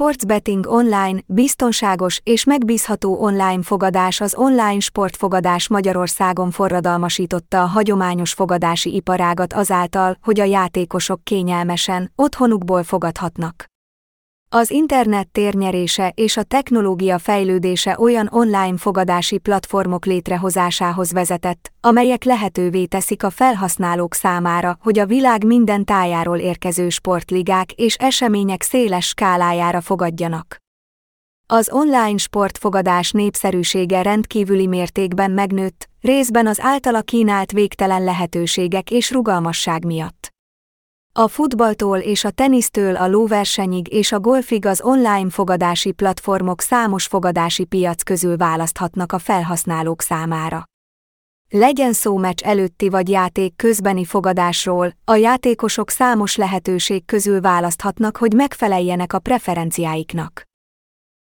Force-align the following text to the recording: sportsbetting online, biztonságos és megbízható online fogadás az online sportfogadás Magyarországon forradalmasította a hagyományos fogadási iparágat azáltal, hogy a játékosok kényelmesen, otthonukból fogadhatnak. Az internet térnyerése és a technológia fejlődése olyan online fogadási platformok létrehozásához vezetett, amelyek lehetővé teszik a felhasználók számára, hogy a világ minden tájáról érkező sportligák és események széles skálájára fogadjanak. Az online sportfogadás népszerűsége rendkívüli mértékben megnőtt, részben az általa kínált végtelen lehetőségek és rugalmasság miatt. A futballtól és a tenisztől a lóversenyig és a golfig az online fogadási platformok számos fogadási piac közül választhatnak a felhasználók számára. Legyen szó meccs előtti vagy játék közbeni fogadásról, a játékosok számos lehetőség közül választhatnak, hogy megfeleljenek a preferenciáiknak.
sportsbetting 0.00 0.66
online, 0.66 1.20
biztonságos 1.26 2.20
és 2.22 2.44
megbízható 2.44 3.22
online 3.22 3.62
fogadás 3.62 4.20
az 4.20 4.34
online 4.36 4.80
sportfogadás 4.80 5.68
Magyarországon 5.68 6.50
forradalmasította 6.50 7.62
a 7.62 7.66
hagyományos 7.66 8.32
fogadási 8.32 8.94
iparágat 8.94 9.52
azáltal, 9.52 10.16
hogy 10.22 10.40
a 10.40 10.44
játékosok 10.44 11.24
kényelmesen, 11.24 12.12
otthonukból 12.14 12.82
fogadhatnak. 12.82 13.69
Az 14.54 14.70
internet 14.70 15.28
térnyerése 15.28 16.12
és 16.14 16.36
a 16.36 16.42
technológia 16.42 17.18
fejlődése 17.18 17.96
olyan 17.98 18.28
online 18.32 18.76
fogadási 18.76 19.38
platformok 19.38 20.04
létrehozásához 20.04 21.12
vezetett, 21.12 21.72
amelyek 21.80 22.24
lehetővé 22.24 22.84
teszik 22.84 23.22
a 23.22 23.30
felhasználók 23.30 24.14
számára, 24.14 24.78
hogy 24.80 24.98
a 24.98 25.06
világ 25.06 25.44
minden 25.44 25.84
tájáról 25.84 26.38
érkező 26.38 26.88
sportligák 26.88 27.72
és 27.72 27.94
események 27.94 28.62
széles 28.62 29.06
skálájára 29.06 29.80
fogadjanak. 29.80 30.56
Az 31.46 31.70
online 31.72 32.16
sportfogadás 32.16 33.10
népszerűsége 33.10 34.02
rendkívüli 34.02 34.66
mértékben 34.66 35.30
megnőtt, 35.30 35.88
részben 36.00 36.46
az 36.46 36.60
általa 36.60 37.00
kínált 37.00 37.52
végtelen 37.52 38.04
lehetőségek 38.04 38.90
és 38.90 39.10
rugalmasság 39.10 39.84
miatt. 39.84 40.38
A 41.12 41.28
futballtól 41.28 41.98
és 41.98 42.24
a 42.24 42.30
tenisztől 42.30 42.96
a 42.96 43.08
lóversenyig 43.08 43.92
és 43.92 44.12
a 44.12 44.20
golfig 44.20 44.66
az 44.66 44.80
online 44.82 45.30
fogadási 45.30 45.92
platformok 45.92 46.60
számos 46.60 47.06
fogadási 47.06 47.64
piac 47.64 48.02
közül 48.02 48.36
választhatnak 48.36 49.12
a 49.12 49.18
felhasználók 49.18 50.02
számára. 50.02 50.64
Legyen 51.48 51.92
szó 51.92 52.16
meccs 52.16 52.42
előtti 52.42 52.88
vagy 52.88 53.08
játék 53.08 53.56
közbeni 53.56 54.04
fogadásról, 54.04 54.92
a 55.04 55.14
játékosok 55.14 55.90
számos 55.90 56.36
lehetőség 56.36 57.04
közül 57.04 57.40
választhatnak, 57.40 58.16
hogy 58.16 58.32
megfeleljenek 58.32 59.12
a 59.12 59.18
preferenciáiknak. 59.18 60.49